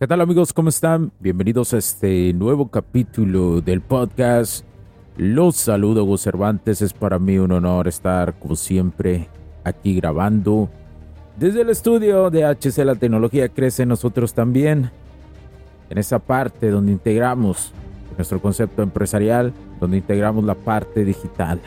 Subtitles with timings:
[0.00, 0.54] ¿Qué tal amigos?
[0.54, 1.12] ¿Cómo están?
[1.20, 4.64] Bienvenidos a este nuevo capítulo del podcast.
[5.18, 6.80] Los saludo, Gus Cervantes.
[6.80, 9.28] Es para mí un honor estar, como siempre,
[9.62, 10.70] aquí grabando.
[11.38, 14.90] Desde el estudio de HC La Tecnología Crece nosotros también.
[15.90, 17.74] En esa parte donde integramos
[18.16, 21.60] nuestro concepto empresarial, donde integramos la parte digital.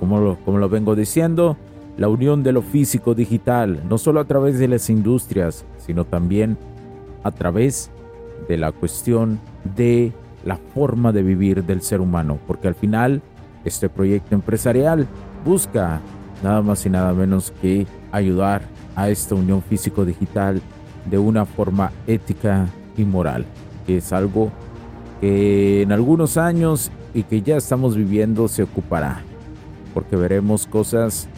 [0.00, 1.56] Como lo, como lo vengo diciendo,
[1.96, 6.58] la unión de lo físico digital, no solo a través de las industrias, sino también
[7.22, 7.90] a través
[8.48, 9.40] de la cuestión
[9.76, 10.12] de
[10.44, 13.22] la forma de vivir del ser humano, porque al final
[13.64, 15.06] este proyecto empresarial
[15.44, 16.00] busca
[16.42, 18.62] nada más y nada menos que ayudar
[18.96, 20.60] a esta unión físico-digital
[21.08, 23.44] de una forma ética y moral,
[23.86, 24.50] que es algo
[25.20, 29.22] que en algunos años y que ya estamos viviendo se ocupará,
[29.94, 31.28] porque veremos cosas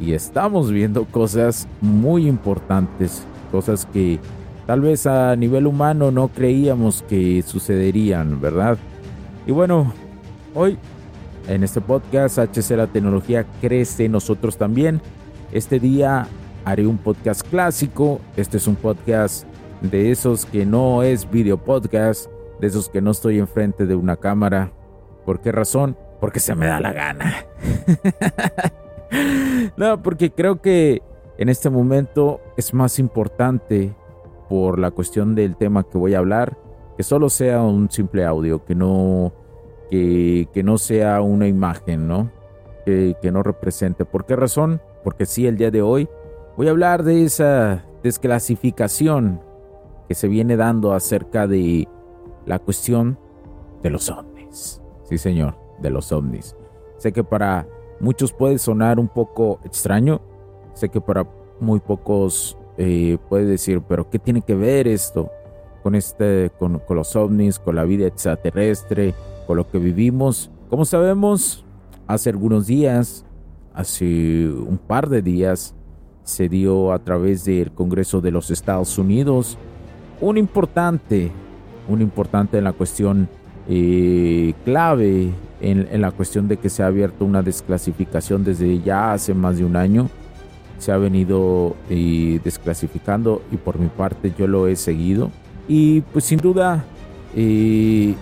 [0.00, 4.18] y estamos viendo cosas muy importantes, cosas que
[4.66, 8.78] tal vez a nivel humano no creíamos que sucederían, ¿verdad?
[9.46, 9.92] Y bueno,
[10.54, 10.78] hoy
[11.48, 15.00] en este podcast HC La Tecnología Crece nosotros también.
[15.52, 16.28] Este día
[16.64, 18.20] haré un podcast clásico.
[18.36, 19.46] Este es un podcast
[19.80, 22.30] de esos que no es video podcast,
[22.60, 24.72] de esos que no estoy enfrente de una cámara.
[25.24, 25.96] ¿Por qué razón?
[26.20, 27.46] Porque se me da la gana.
[29.76, 31.02] no, porque creo que
[31.38, 33.94] en este momento es más importante
[34.50, 36.58] por la cuestión del tema que voy a hablar,
[36.96, 39.32] que solo sea un simple audio, que no,
[39.88, 42.32] que, no sea una imagen, ¿no?
[42.84, 44.04] Que, que no represente.
[44.04, 44.82] ¿Por qué razón?
[45.04, 46.08] Porque sí, el día de hoy
[46.56, 49.40] voy a hablar de esa desclasificación
[50.08, 51.86] que se viene dando acerca de
[52.44, 53.20] la cuestión
[53.84, 54.82] de los ovnis.
[55.04, 56.56] Sí, señor, de los ovnis.
[56.96, 57.68] Sé que para
[58.00, 60.20] muchos puede sonar un poco extraño.
[60.74, 61.24] Sé que para
[61.60, 65.30] muy pocos eh, puede decir, pero ¿qué tiene que ver esto
[65.82, 69.12] con, este, con, los ovnis, con la vida extraterrestre,
[69.46, 70.50] con lo que vivimos?
[70.70, 71.62] Como sabemos,
[72.06, 73.26] hace algunos días,
[73.74, 75.74] hace un par de días,
[76.22, 79.58] se dio a través del Congreso de los Estados Unidos
[80.22, 81.30] un importante,
[81.86, 83.28] un importante en la cuestión
[83.68, 89.12] eh, clave, en, en, la cuestión de que se ha abierto una desclasificación desde ya
[89.12, 90.08] hace más de un año
[90.80, 95.30] se ha venido eh, desclasificando y por mi parte yo lo he seguido.
[95.68, 96.84] Y pues sin duda
[97.36, 98.14] eh,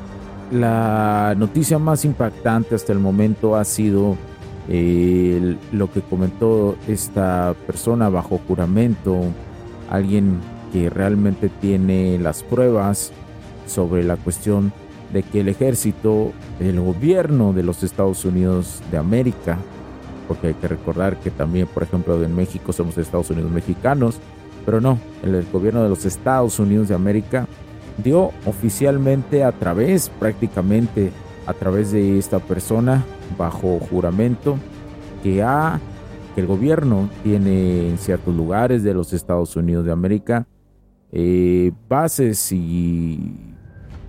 [0.51, 4.17] la noticia más impactante hasta el momento ha sido
[4.69, 9.21] eh, lo que comentó esta persona bajo juramento,
[9.89, 10.41] alguien
[10.73, 13.13] que realmente tiene las pruebas
[13.67, 14.73] sobre la cuestión
[15.13, 19.59] de que el ejército, el gobierno de los Estados Unidos de América,
[20.29, 24.21] porque hay que recordar que también, por ejemplo, en México somos Estados Unidos mexicanos,
[24.65, 27.49] pero no, el gobierno de los Estados Unidos de América
[27.97, 31.11] dio oficialmente a través, prácticamente
[31.47, 33.05] a través de esta persona,
[33.39, 34.59] bajo juramento,
[35.23, 35.81] que, ha,
[36.35, 40.47] que el gobierno tiene en ciertos lugares de los Estados Unidos de América
[41.11, 43.55] eh, bases y,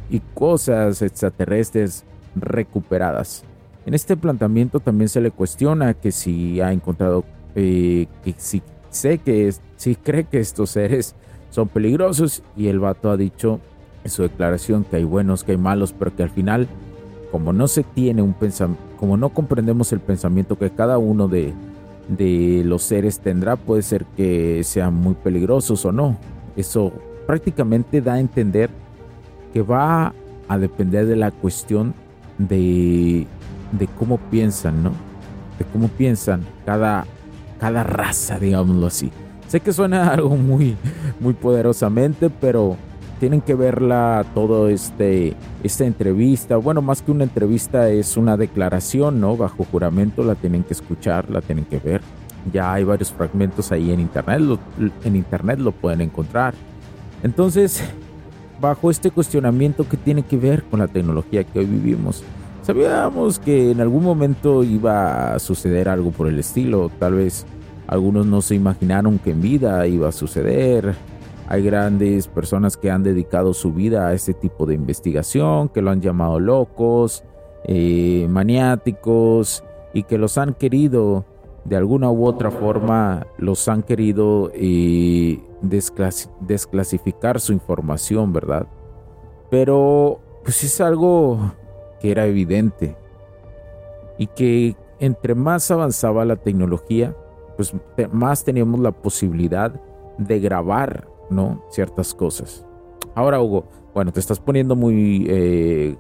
[0.10, 2.04] y cosas extraterrestres
[2.36, 3.46] recuperadas.
[3.90, 7.24] En este planteamiento también se le cuestiona que si ha encontrado,
[7.56, 11.16] eh, que si sé que si cree que estos seres
[11.50, 13.60] son peligrosos y el vato ha dicho
[14.04, 16.68] en su declaración que hay buenos, que hay malos, pero que al final,
[17.32, 21.52] como no se tiene un pensamiento, como no comprendemos el pensamiento que cada uno de,
[22.10, 26.16] de los seres tendrá, puede ser que sean muy peligrosos o no.
[26.56, 26.94] Eso
[27.26, 28.70] prácticamente da a entender
[29.52, 30.14] que va
[30.48, 31.96] a depender de la cuestión
[32.38, 33.26] de
[33.72, 34.92] de cómo piensan, ¿no?
[35.58, 37.06] De cómo piensan cada,
[37.60, 39.12] cada raza, digámoslo así.
[39.48, 40.76] Sé que suena algo muy,
[41.20, 42.78] muy poderosamente, pero
[43.20, 46.58] tienen que verla todo este esta entrevista.
[46.58, 49.36] Bueno, más que una entrevista es una declaración, ¿no?
[49.36, 52.02] Bajo juramento la tienen que escuchar, la tienen que ver.
[52.54, 54.60] Ya hay varios fragmentos ahí en internet,
[55.04, 56.54] en internet lo pueden encontrar.
[57.22, 57.84] Entonces,
[58.62, 62.24] bajo este cuestionamiento que tiene que ver con la tecnología que hoy vivimos,
[62.70, 67.48] sabíamos que en algún momento iba a suceder algo por el estilo, tal vez
[67.88, 70.94] algunos no se imaginaron que en vida iba a suceder.
[71.48, 75.90] Hay grandes personas que han dedicado su vida a este tipo de investigación, que lo
[75.90, 77.24] han llamado locos,
[77.64, 81.26] eh, maniáticos y que los han querido
[81.66, 88.68] de alguna u otra forma los han querido eh, desclasificar su información, ¿verdad?
[89.50, 91.52] Pero pues es algo
[92.00, 92.96] que era evidente
[94.18, 97.16] y que entre más avanzaba la tecnología,
[97.56, 97.74] pues
[98.12, 99.72] más teníamos la posibilidad
[100.18, 101.64] de grabar, ¿no?
[101.70, 102.66] Ciertas cosas.
[103.16, 105.98] Ahora, Hugo, bueno, te estás poniendo muy, eh,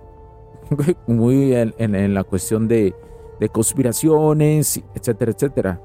[1.08, 2.94] muy en la cuestión de
[3.40, 5.82] de conspiraciones, etcétera, etcétera.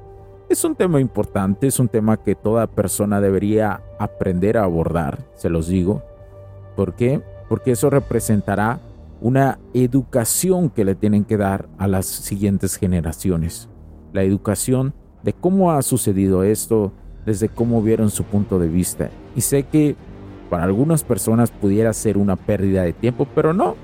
[0.49, 5.49] Es un tema importante, es un tema que toda persona debería aprender a abordar, se
[5.49, 6.03] los digo.
[6.77, 7.23] ¿Por qué?
[7.49, 8.81] Porque eso representará
[9.25, 13.71] una educación que le tienen que dar a las siguientes generaciones.
[14.13, 14.93] La educación
[15.23, 16.93] de cómo ha sucedido esto,
[17.25, 19.09] desde cómo vieron su punto de vista.
[19.35, 19.97] Y sé que
[20.51, 23.77] para algunas personas pudiera ser una pérdida de tiempo, pero no,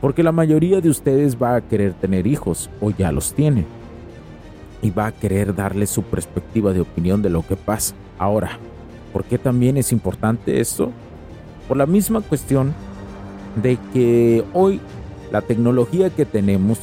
[0.00, 3.66] porque la mayoría de ustedes va a querer tener hijos o ya los tiene.
[4.80, 7.94] Y va a querer darle su perspectiva de opinión de lo que pasa.
[8.18, 8.58] Ahora,
[9.12, 10.90] ¿por qué también es importante esto?
[11.68, 12.72] Por la misma cuestión
[13.56, 14.80] de que hoy
[15.32, 16.78] la tecnología que tenemos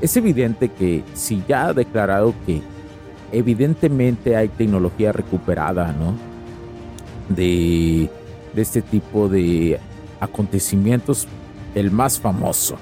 [0.00, 2.62] es evidente que si ya ha declarado que
[3.32, 6.14] evidentemente hay tecnología recuperada, ¿no?
[7.34, 8.10] De,
[8.54, 9.78] de este tipo de
[10.20, 11.26] acontecimientos
[11.74, 12.76] el más famoso.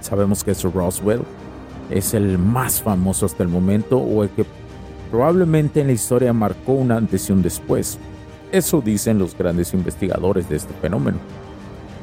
[0.00, 1.22] Sabemos que es Roswell,
[1.90, 4.44] es el más famoso hasta el momento o el que
[5.10, 7.98] probablemente en la historia marcó un antes y un después.
[8.52, 11.18] Eso dicen los grandes investigadores de este fenómeno,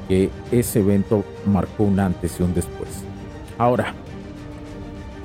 [0.08, 2.90] que ese evento marcó un antes y un después.
[3.58, 3.94] Ahora,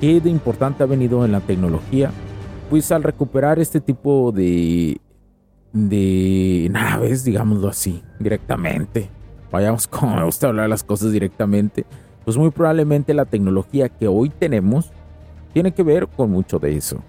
[0.01, 2.11] ¿qué de importante ha venido en la tecnología?
[2.71, 5.01] Pues al recuperar este tipo de,
[5.73, 9.09] de naves, digámoslo así, directamente,
[9.51, 11.87] vayamos como me gusta hablar las cosas directamente,
[12.25, 14.91] pues muy probablemente la tecnología que hoy tenemos
[15.53, 17.03] tiene que ver con mucho de eso.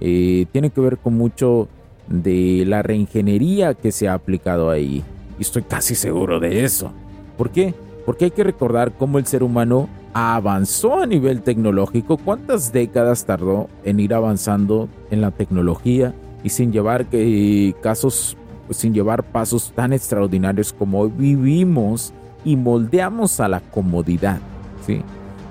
[0.00, 1.68] Eh, tiene que ver con mucho
[2.08, 5.04] de la reingeniería que se ha aplicado ahí.
[5.38, 6.92] Y estoy casi seguro de eso.
[7.36, 7.74] ¿Por qué?
[8.04, 13.68] Porque hay que recordar cómo el ser humano avanzó a nivel tecnológico, cuántas décadas tardó
[13.84, 18.36] en ir avanzando en la tecnología y sin llevar que, casos
[18.70, 22.12] sin llevar pasos tan extraordinarios como hoy vivimos
[22.44, 24.40] y moldeamos a la comodidad.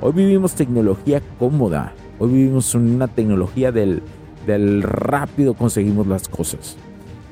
[0.01, 4.01] Hoy vivimos tecnología cómoda, hoy vivimos una tecnología del,
[4.45, 6.77] del rápido conseguimos las cosas.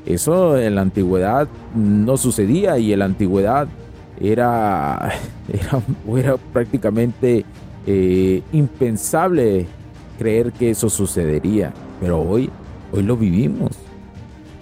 [0.05, 3.67] Eso en la antigüedad no sucedía y en la antigüedad
[4.19, 5.13] era,
[5.51, 7.45] era, prácticamente
[7.87, 9.65] eh, impensable
[10.17, 12.49] creer que eso sucedería, pero hoy,
[12.91, 13.71] hoy lo vivimos.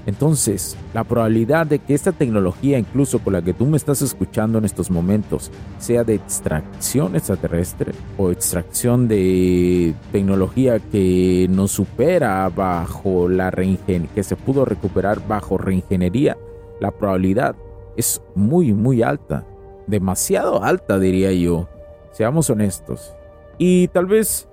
[0.05, 4.57] Entonces, la probabilidad de que esta tecnología, incluso con la que tú me estás escuchando
[4.57, 13.29] en estos momentos, sea de extracción extraterrestre o extracción de tecnología que nos supera bajo
[13.29, 16.35] la reingeniería, que se pudo recuperar bajo reingeniería,
[16.79, 17.55] la probabilidad
[17.95, 19.45] es muy, muy alta.
[19.85, 21.67] Demasiado alta, diría yo.
[22.11, 23.13] Seamos honestos.
[23.57, 24.47] Y tal vez,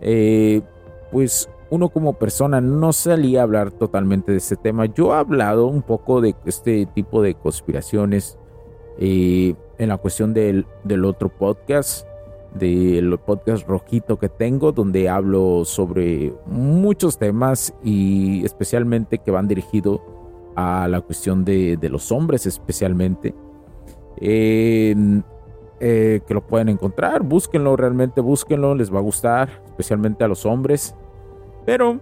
[0.00, 0.62] eh,
[1.10, 4.86] pues uno como persona no salía a hablar totalmente de este tema.
[4.86, 8.38] Yo he hablado un poco de este tipo de conspiraciones
[8.98, 10.66] eh, en la cuestión del,
[11.04, 12.06] otro podcast,
[12.54, 20.00] del podcast rojito que tengo, donde hablo sobre muchos temas y especialmente que van dirigidos
[20.54, 23.34] a la cuestión de, los hombres especialmente.
[24.20, 24.94] Eh,
[25.80, 30.94] que lo pueden encontrar, búsquenlo, realmente búsquenlo, les va a gustar, especialmente a los hombres.
[31.64, 32.00] Pero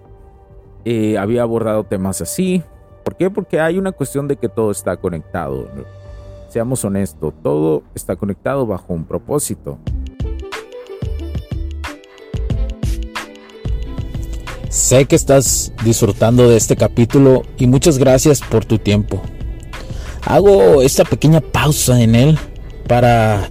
[0.84, 2.62] eh, había abordado temas así.
[3.04, 3.30] ¿Por qué?
[3.30, 5.68] Porque hay una cuestión de que todo está conectado.
[6.48, 9.78] Seamos honestos, todo está conectado bajo un propósito.
[14.68, 19.20] Sé que estás disfrutando de este capítulo y muchas gracias por tu tiempo.
[20.24, 22.38] Hago esta pequeña pausa en él
[22.88, 23.50] para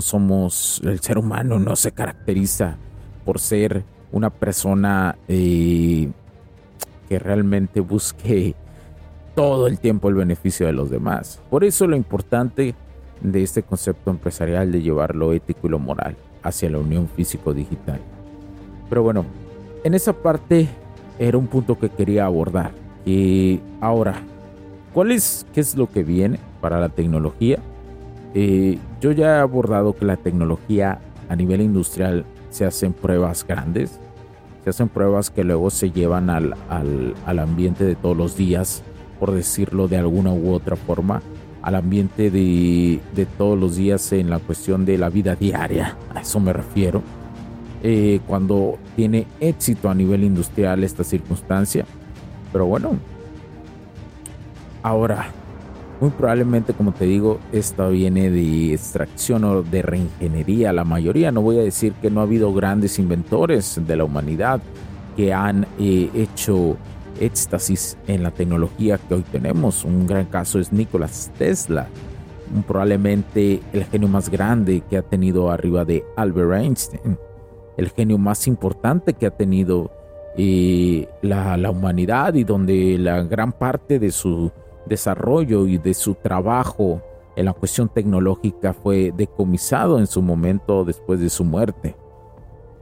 [0.00, 2.76] Somos, el ser humano no se caracteriza
[3.24, 6.08] por ser una persona eh,
[7.08, 8.54] que realmente busque
[9.34, 11.40] todo el tiempo el beneficio de los demás.
[11.50, 12.74] Por eso lo importante
[13.20, 18.00] de este concepto empresarial de llevar lo ético y lo moral hacia la unión físico-digital.
[18.88, 19.24] Pero bueno,
[19.84, 20.68] en esa parte
[21.18, 22.72] era un punto que quería abordar.
[23.06, 24.14] Y ahora,
[24.92, 27.58] ¿cuál es, qué es lo que viene para la tecnología?
[28.34, 33.98] Eh, yo ya he abordado que la tecnología a nivel industrial se hacen pruebas grandes,
[34.64, 36.54] se hacen pruebas que luego se llevan al,
[37.26, 38.82] ambiente de todos los días,
[39.18, 41.22] por decirlo de alguna u otra forma,
[41.62, 43.00] al ambiente de,
[43.38, 47.02] todos los días en la cuestión de la vida diaria, a eso me refiero.
[47.84, 51.84] Eh, cuando tiene éxito a nivel industrial esta circunstancia.
[52.52, 52.92] Pero bueno,
[54.84, 55.26] ahora
[56.02, 60.72] muy probablemente, como te digo, esto viene de extracción o de reingeniería.
[60.72, 64.60] La mayoría, no voy a decir que no ha habido grandes inventores de la humanidad
[65.16, 66.76] que han eh, hecho
[67.20, 69.84] éxtasis en la tecnología que hoy tenemos.
[69.84, 71.86] Un gran caso es Nikola Tesla,
[72.66, 77.16] probablemente el genio más grande que ha tenido arriba de Albert Einstein,
[77.76, 79.92] el genio más importante que ha tenido
[80.36, 84.50] eh, la humanidad y donde la gran parte de su
[84.86, 87.00] desarrollo y de su trabajo
[87.36, 91.96] en la cuestión tecnológica fue decomisado en su momento después de su muerte.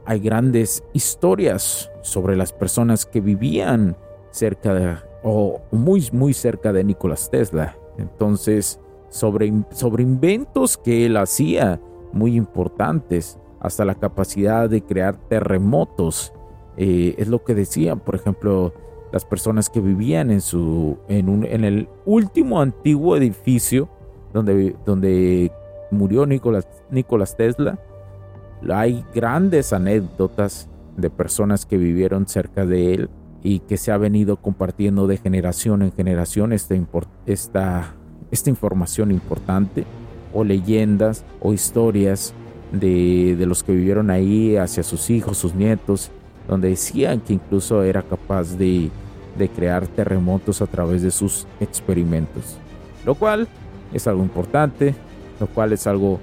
[0.05, 3.95] Hay grandes historias sobre las personas que vivían
[4.31, 7.77] cerca o muy, muy cerca de Nicolás Tesla.
[7.97, 8.79] Entonces,
[9.09, 11.79] sobre, sobre inventos que él hacía
[12.11, 16.33] muy importantes, hasta la capacidad de crear terremotos.
[16.77, 18.73] Eh, es lo que decían, por ejemplo,
[19.11, 23.89] las personas que vivían en, su, en, un, en el último antiguo edificio
[24.33, 25.51] donde, donde
[25.91, 27.77] murió Nicolás, Nicolás Tesla.
[28.69, 33.09] Hay grandes anécdotas de personas que vivieron cerca de él
[33.43, 36.75] y que se ha venido compartiendo de generación en generación esta,
[37.25, 37.95] esta,
[38.29, 39.85] esta información importante
[40.33, 42.33] o leyendas o historias
[42.71, 46.11] de, de, los que vivieron ahí hacia sus hijos, sus nietos,
[46.47, 48.89] donde decían que incluso era capaz de
[49.37, 52.57] de crear terremotos a través de sus experimentos.
[53.05, 53.47] Lo cual
[53.93, 54.95] es algo importante,
[55.39, 56.19] lo cual es algo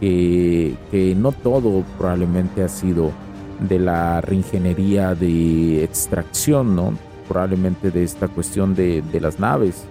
[0.00, 0.76] que,
[1.16, 3.12] no todo probablemente ha sido
[3.60, 6.94] de la reingeniería de extracción, ¿no?
[7.28, 9.84] Probablemente de esta cuestión de, de las naves.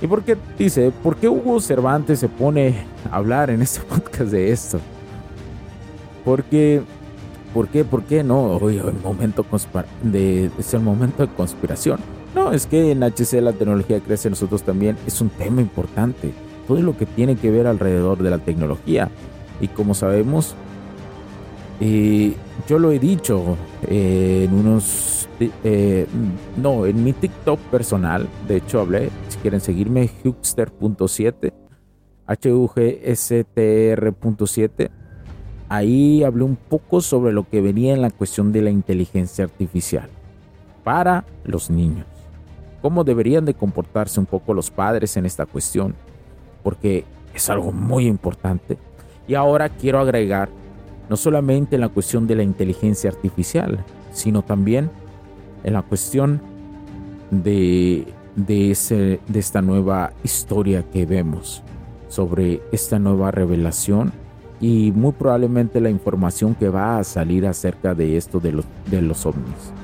[0.00, 2.74] ¿Y por qué dice, por qué Hugo Cervantes se pone
[3.10, 4.80] a hablar en este podcast de esto?
[6.24, 6.82] Porque
[7.54, 7.84] ¿Por qué?
[7.84, 8.56] ¿Por qué no?
[8.56, 9.46] Hoy el momento
[10.02, 12.00] de, es el momento de conspiración.
[12.34, 14.96] No, es que en HC la tecnología crece nosotros también.
[15.06, 16.32] Es un tema importante.
[16.66, 19.08] Todo lo que tiene que ver alrededor de la tecnología.
[19.60, 20.56] Y como sabemos,
[21.80, 22.34] eh,
[22.66, 23.56] yo lo he dicho
[23.86, 25.28] eh, en unos...
[25.38, 26.08] Eh,
[26.56, 28.26] no, en mi TikTok personal.
[28.48, 29.10] De hecho, hablé.
[29.28, 31.52] Si quieren seguirme, Hugster.7.
[32.26, 35.03] H-U-G-S-T-R.7
[35.76, 40.08] ahí hablé un poco sobre lo que venía en la cuestión de la inteligencia artificial
[40.82, 42.06] para los niños.
[42.82, 45.94] Cómo deberían de comportarse un poco los padres en esta cuestión,
[46.62, 47.04] porque
[47.34, 48.76] es algo muy importante.
[49.26, 50.50] Y ahora quiero agregar
[51.08, 54.90] no solamente en la cuestión de la inteligencia artificial, sino también
[55.64, 56.40] en la cuestión
[57.30, 61.62] de, de, esta nueva historia que vemos,
[62.08, 64.12] sobre esta nueva revelación
[64.64, 69.02] y muy probablemente la información que va a salir acerca de esto de los, de
[69.02, 69.74] los ovnis,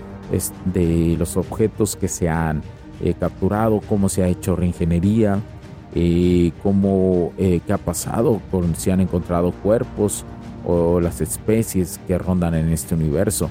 [0.65, 2.63] de los objetos que se han
[3.03, 5.39] eh, capturado, cómo se ha hecho reingeniería,
[5.95, 8.41] eh, cómo, eh, qué ha pasado,
[8.75, 10.25] si han encontrado cuerpos
[10.65, 13.51] o las especies que rondan en este universo.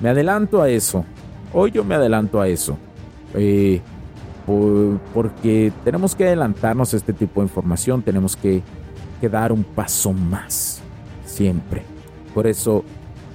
[0.00, 1.04] Me adelanto a eso.
[1.52, 2.76] Hoy yo me adelanto a eso.
[5.14, 8.64] Porque tenemos que adelantarnos a este tipo de información, tenemos que,
[9.24, 10.82] que dar un paso más,
[11.24, 11.82] siempre.
[12.34, 12.84] Por eso,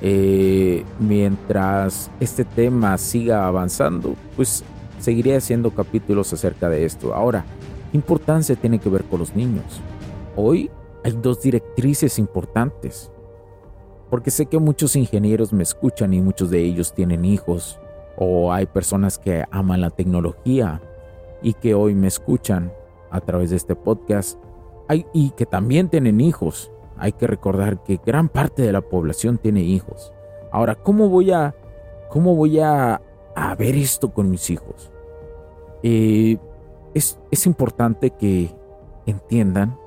[0.03, 4.63] eh, mientras este tema siga avanzando, pues
[4.99, 7.15] seguiré haciendo capítulos acerca de esto.
[7.15, 7.43] Ahora,
[7.91, 9.81] importancia tiene que ver con los niños.
[10.35, 10.69] Hoy
[11.03, 13.09] hay dos directrices importantes.
[14.11, 17.79] Porque sé que muchos ingenieros me escuchan y muchos de ellos tienen hijos
[18.15, 20.83] o hay personas que aman la tecnología
[21.41, 22.71] y que hoy me escuchan
[23.09, 24.39] a través de este podcast
[25.13, 26.71] y que también tienen hijos.
[26.97, 30.11] Hay que recordar que gran parte de la población tiene hijos.
[30.51, 31.55] Ahora, ¿cómo voy a,
[32.09, 33.01] cómo voy a,
[33.57, 34.91] ver esto con mis hijos?
[35.83, 36.37] Eh,
[36.93, 38.49] es importante que
[39.05, 39.77] entiendan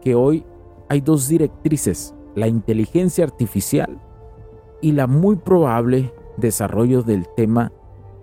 [0.00, 0.44] que hoy
[0.88, 4.00] hay dos directrices, la inteligencia artificial
[4.80, 7.72] y la muy probable desarrollo del tema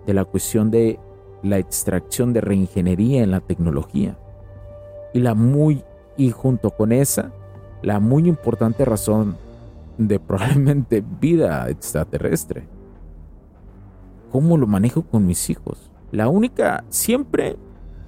[0.06, 0.98] de la cuestión de
[1.42, 4.18] la extracción de reingeniería en la tecnología.
[5.12, 5.84] Y la muy,
[6.16, 7.32] y junto con esa,
[7.82, 9.36] la muy importante razón
[9.98, 12.66] de probablemente vida extraterrestre.
[14.30, 15.90] ¿Cómo lo manejo con mis hijos?
[16.10, 17.56] La única, siempre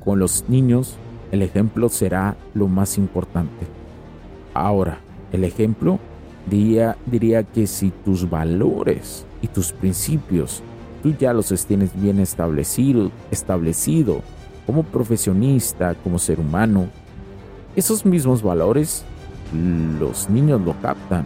[0.02, 0.96] con los niños,
[1.32, 3.66] el ejemplo será lo más importante.
[4.54, 4.98] Ahora,
[5.32, 5.98] el ejemplo
[6.48, 10.62] diría, diría que si tus valores y tus principios
[11.02, 14.22] tú ya los tienes bien establecido, establecido
[14.66, 16.88] como profesionista, como ser humano,
[17.76, 19.04] esos mismos valores
[19.52, 21.24] los niños lo captan.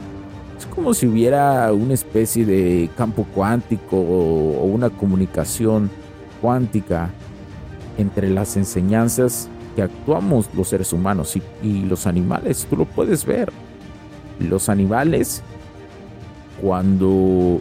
[0.58, 5.90] Es como si hubiera una especie de campo cuántico o una comunicación
[6.40, 7.10] cuántica
[7.96, 9.48] entre las enseñanzas
[9.82, 12.66] actuamos los seres humanos y, los animales.
[12.68, 13.52] Tú lo puedes ver.
[14.40, 15.42] Los animales,
[16.60, 17.60] cuando,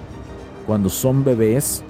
[0.66, 1.84] cuando son bebés,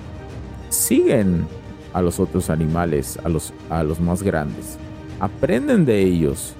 [0.69, 1.45] siguen
[1.93, 4.77] a los otros animales, a los, a los más grandes.
[5.19, 6.53] Aprenden de ellos.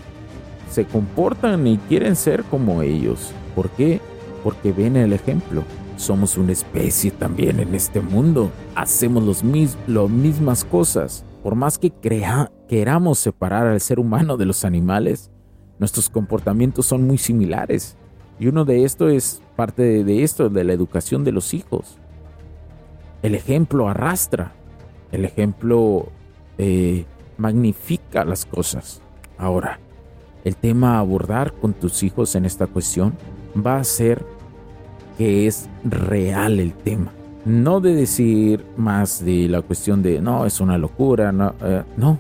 [0.70, 3.32] Se comportan y quieren ser como ellos.
[3.56, 4.02] ¿Por qué?
[4.44, 5.63] Porque ven el ejemplo.
[5.96, 8.52] Somos una especie también en este mundo.
[8.76, 11.26] Hacemos los mis, las mismas cosas.
[11.44, 15.32] Por más que crea, queramos separar al ser humano de los animales,
[15.80, 17.96] nuestros comportamientos son muy similares.
[18.40, 21.98] Y uno de esto es parte de, esto, de la educación de los hijos.
[23.22, 24.54] El ejemplo arrastra,
[25.12, 26.08] el ejemplo
[26.58, 27.06] eh,
[27.38, 29.02] magnifica las cosas.
[29.38, 29.80] Ahora,
[30.43, 33.13] el tema a abordar con tus hijos en esta cuestión
[33.56, 34.26] va a ser
[35.17, 37.12] que es real el tema
[37.48, 42.17] no de decir más de la cuestión de no, es una locura, no, eh, no,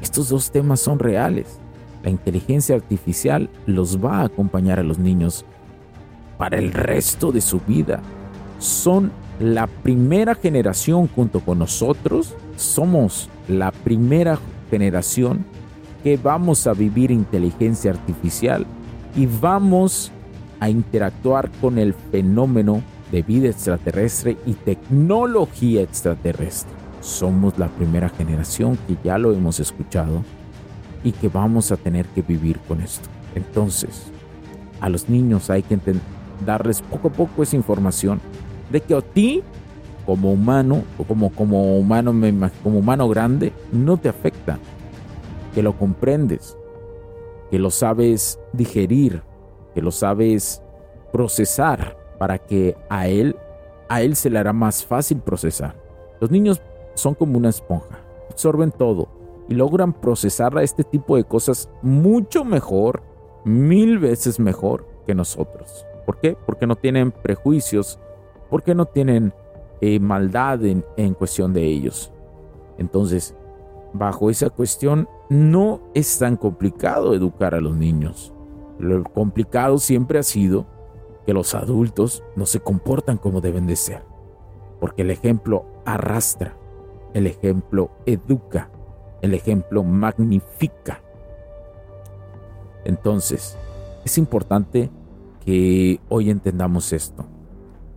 [0.00, 1.58] estos dos temas son reales.
[2.04, 5.44] La inteligencia artificial los va a acompañar a los niños
[6.38, 8.00] para el resto de su vida.
[8.60, 14.38] Son la primera generación junto con nosotros, somos la primera
[14.70, 15.44] generación
[16.02, 18.66] que vamos a vivir inteligencia artificial
[19.16, 20.12] y vamos
[20.60, 26.72] a interactuar con el fenómeno de vida extraterrestre y tecnología extraterrestre.
[27.00, 30.22] Somos la primera generación que ya lo hemos escuchado
[31.04, 33.08] y que vamos a tener que vivir con esto.
[33.34, 34.04] Entonces,
[34.80, 35.78] a los niños hay que
[36.46, 38.20] darles poco a poco esa información
[38.72, 39.42] de que a ti,
[40.06, 42.12] como humano, o como, como, humano,
[42.62, 44.58] como humano grande, no te afecta.
[45.54, 46.56] Que lo comprendes,
[47.50, 49.22] que lo sabes digerir,
[49.74, 50.62] que lo sabes
[51.12, 53.36] procesar para que a él,
[53.88, 55.76] a él se le hará más fácil procesar.
[56.20, 56.62] Los niños
[56.94, 59.08] son como una esponja, absorben todo
[59.48, 63.02] y logran procesar a este tipo de cosas mucho mejor,
[63.44, 65.84] mil veces mejor que nosotros.
[66.06, 66.36] ¿Por qué?
[66.46, 67.98] Porque no tienen prejuicios,
[68.52, 69.32] porque no tienen
[69.80, 72.12] eh, maldad en, en cuestión de ellos.
[72.76, 73.34] Entonces,
[73.94, 78.34] bajo esa cuestión, no es tan complicado educar a los niños.
[78.78, 80.66] Lo complicado siempre ha sido
[81.24, 84.02] que los adultos no se comportan como deben de ser,
[84.80, 86.54] porque el ejemplo arrastra,
[87.14, 88.68] el ejemplo educa,
[89.22, 91.00] el ejemplo magnifica.
[92.84, 93.56] Entonces,
[94.04, 94.90] es importante
[95.42, 97.31] que hoy entendamos esto.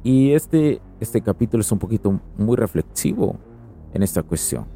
[0.05, 3.39] Y este, este capítulo es un poquito muy reflexivo
[3.91, 4.67] en esta cuestión.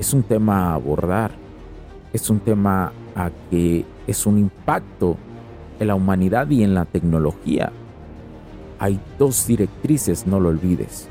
[0.00, 1.32] Es un tema a abordar,
[2.14, 5.18] es un tema a que es un impacto
[5.78, 7.72] en la humanidad y en la tecnología.
[8.78, 11.08] Hay dos directrices, no lo olvides.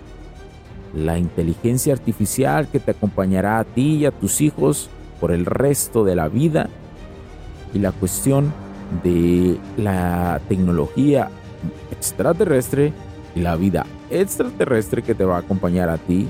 [0.95, 4.89] La inteligencia artificial que te acompañará a ti y a tus hijos
[5.21, 6.69] por el resto de la vida
[7.71, 8.51] y la cuestión
[9.03, 11.29] de la tecnología
[11.91, 12.93] extraterrestre
[13.35, 16.27] la vida extraterrestre que te va a acompañar a ti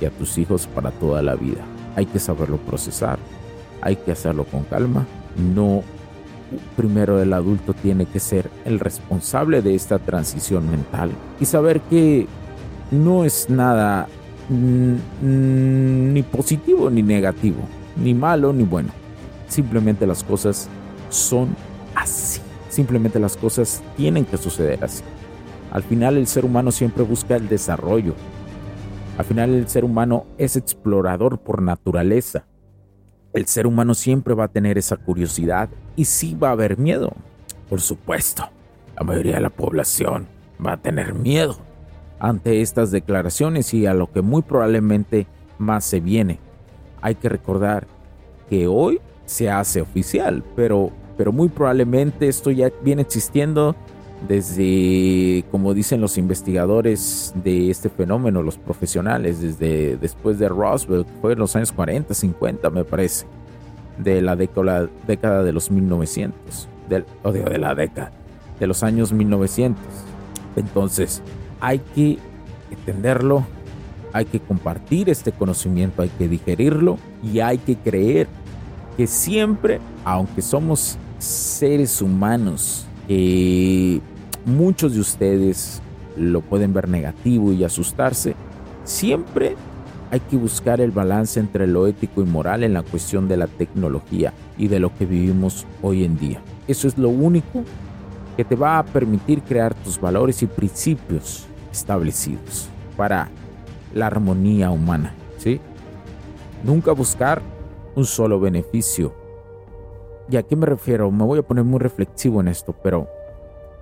[0.00, 1.62] y a tus hijos para toda la vida.
[1.96, 3.18] Hay que saberlo procesar,
[3.80, 5.06] hay que hacerlo con calma.
[5.36, 5.82] No,
[6.76, 12.26] primero el adulto tiene que ser el responsable de esta transición mental y saber que
[12.90, 14.08] no es nada
[14.48, 17.62] ni positivo ni negativo,
[17.96, 18.90] ni malo ni bueno.
[19.48, 20.68] Simplemente las cosas
[21.08, 21.56] son
[21.94, 22.40] así.
[22.68, 25.02] Simplemente las cosas tienen que suceder así.
[25.70, 28.14] Al final el ser humano siempre busca el desarrollo.
[29.18, 32.44] Al final el ser humano es explorador por naturaleza.
[33.32, 37.12] El ser humano siempre va a tener esa curiosidad y sí va a haber miedo.
[37.68, 38.48] Por supuesto,
[38.96, 40.26] la mayoría de la población
[40.64, 41.56] va a tener miedo
[42.18, 45.26] ante estas declaraciones y a lo que muy probablemente
[45.58, 46.38] más se viene.
[47.02, 47.86] Hay que recordar
[48.48, 53.76] que hoy se hace oficial, pero, pero muy probablemente esto ya viene existiendo
[54.28, 61.34] desde, como dicen los investigadores de este fenómeno, los profesionales, desde después de Roswell, fue
[61.34, 63.26] en los años 40, 50 me parece,
[63.98, 68.10] de la década, de los 1900, del, o de, de la década,
[68.58, 69.82] de los años 1900.
[70.56, 71.22] Entonces,
[71.60, 72.18] hay que
[72.70, 73.46] entenderlo,
[74.12, 78.26] hay que compartir este conocimiento, hay que digerirlo y hay que creer
[78.96, 84.00] que siempre, aunque somos seres humanos, que
[84.44, 85.82] muchos de ustedes
[86.16, 88.34] lo pueden ver negativo y asustarse,
[88.84, 89.56] siempre
[90.10, 93.46] hay que buscar el balance entre lo ético y moral en la cuestión de la
[93.46, 96.40] tecnología y de lo que vivimos hoy en día.
[96.68, 97.64] Eso es lo único
[98.36, 103.28] que te va a permitir crear tus valores y principios establecidos para
[103.94, 105.60] la armonía humana, ¿sí?
[106.62, 107.42] Nunca buscar
[107.94, 109.14] un solo beneficio.
[110.28, 111.10] ¿Y a qué me refiero?
[111.10, 113.08] Me voy a poner muy reflexivo en esto, pero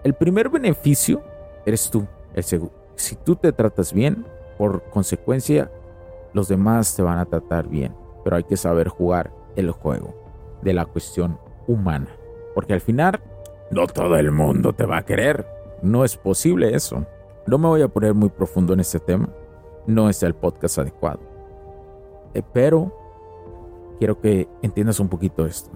[0.02, 1.22] el primer beneficio
[1.64, 2.06] eres tú,
[2.96, 4.26] Si tú te tratas bien,
[4.58, 5.70] por consecuencia,
[6.32, 10.14] los demás te van a tratar bien, pero hay que saber jugar el juego
[10.62, 12.08] de la cuestión humana,
[12.54, 13.20] porque al final
[13.70, 15.46] no todo el mundo te va a querer.
[15.82, 17.04] No es posible eso.
[17.46, 19.28] No me voy a poner muy profundo en este tema.
[19.86, 21.20] No es el podcast adecuado.
[22.34, 22.92] Eh, pero
[23.98, 25.70] quiero que entiendas un poquito esto.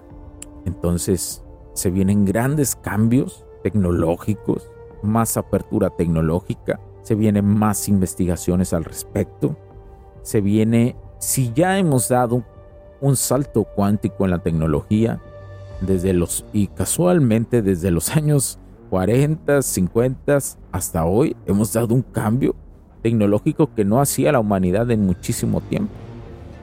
[0.65, 1.43] Entonces,
[1.73, 4.69] se vienen grandes cambios tecnológicos,
[5.01, 9.55] más apertura tecnológica, se vienen más investigaciones al respecto,
[10.21, 12.43] se viene, si ya hemos dado
[13.01, 15.21] un salto cuántico en la tecnología,
[15.81, 20.37] desde los, y casualmente desde los años 40, 50
[20.71, 22.55] hasta hoy, hemos dado un cambio
[23.01, 25.93] tecnológico que no hacía la humanidad en muchísimo tiempo.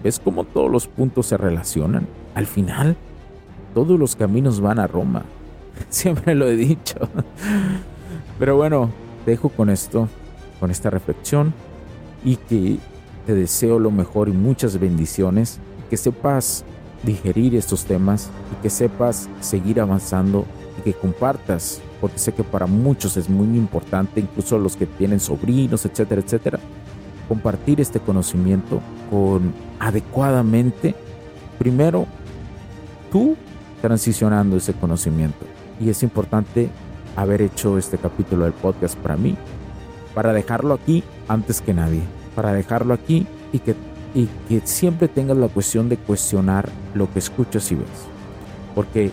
[0.02, 2.06] ¿Ves cómo todos los puntos se relacionan?
[2.34, 2.96] Al final,
[3.76, 5.26] todos los caminos van a Roma.
[5.90, 6.96] Siempre lo he dicho.
[8.38, 8.88] Pero bueno,
[9.26, 10.08] te dejo con esto,
[10.58, 11.52] con esta reflexión
[12.24, 12.78] y que
[13.26, 15.58] te deseo lo mejor y muchas bendiciones.
[15.90, 16.64] Que sepas
[17.02, 20.46] digerir estos temas y que sepas seguir avanzando
[20.78, 25.20] y que compartas, porque sé que para muchos es muy importante, incluso los que tienen
[25.20, 26.58] sobrinos, etcétera, etcétera,
[27.28, 30.94] compartir este conocimiento con adecuadamente,
[31.58, 32.06] primero
[33.12, 33.36] tú
[33.86, 35.46] transicionando ese conocimiento.
[35.78, 36.68] Y es importante
[37.14, 39.36] haber hecho este capítulo del podcast para mí,
[40.12, 42.02] para dejarlo aquí antes que nadie,
[42.34, 43.76] para dejarlo aquí y que
[44.12, 47.86] y que siempre tengas la cuestión de cuestionar lo que escuchas y ves.
[48.74, 49.12] Porque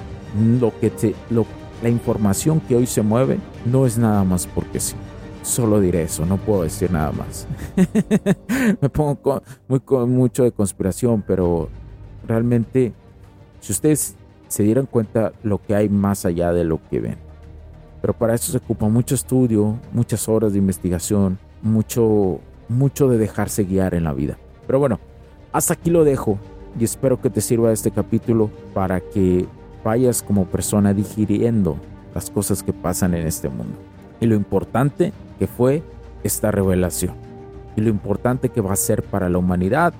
[0.59, 1.45] lo que te, lo,
[1.83, 4.95] la información que hoy se mueve no es nada más porque sí.
[5.43, 7.47] Solo diré eso, no puedo decir nada más.
[8.81, 11.69] Me pongo muy, con mucho de conspiración, pero
[12.25, 12.93] realmente,
[13.59, 14.15] si ustedes
[14.53, 17.17] se dieran cuenta lo que hay más allá de lo que ven.
[18.01, 22.39] Pero para eso se ocupa mucho estudio, muchas horas de investigación, mucho,
[22.69, 24.37] mucho de dejarse guiar en la vida.
[24.67, 24.99] Pero bueno,
[25.53, 26.37] hasta aquí lo dejo
[26.79, 29.47] y espero que te sirva este capítulo para que
[29.83, 31.77] vayas como persona digiriendo
[32.13, 33.79] las cosas que pasan en este mundo.
[34.19, 35.81] Y lo importante que fue
[36.23, 37.15] esta revelación.
[37.75, 39.95] Y lo importante que va a ser para la humanidad,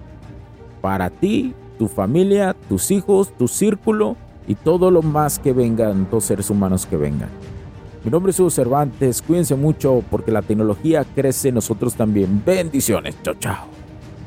[0.80, 4.16] para ti, tu familia, tus hijos, tu círculo
[4.48, 7.30] y todo lo más que vengan, dos seres humanos que vengan.
[8.04, 12.44] Mi nombre es Hugo Cervantes, cuídense mucho porque la tecnología crece, nosotros también.
[12.46, 13.68] Bendiciones, chao, chao.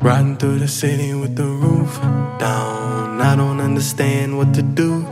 [0.00, 2.00] Riding through the city with the roof
[2.38, 3.20] down.
[3.20, 5.04] I don't understand what to do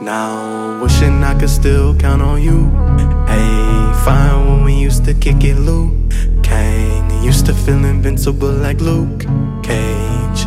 [0.00, 0.80] now.
[0.82, 2.68] Wishing I could still count on you.
[3.26, 5.94] Hey, fine when we used to kick it, Luke.
[6.42, 9.26] Kang used to feel invincible like Luke
[9.62, 10.46] Cage.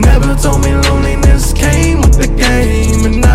[0.00, 3.04] Never told me loneliness came with the game.
[3.04, 3.29] And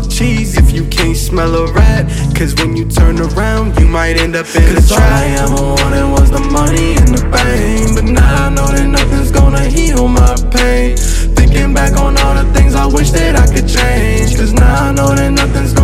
[0.00, 2.06] Cheese if you can't smell a rat.
[2.34, 5.00] Cause when you turn around, you might end up in Cause a trap.
[5.00, 7.94] All I ever wanted was the money and the fame.
[7.94, 10.96] But now I know that nothing's gonna heal my pain.
[11.36, 14.36] Thinking back on all the things I wish that I could change.
[14.36, 15.83] Cause now I know that nothing's gonna